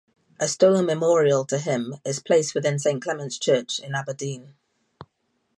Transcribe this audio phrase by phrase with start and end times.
[0.39, 4.55] A stone memorial to him is placed within St Clements Church in Aberdeen.